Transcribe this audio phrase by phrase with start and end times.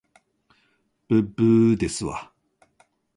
[1.09, 2.31] ぶっぶーですわ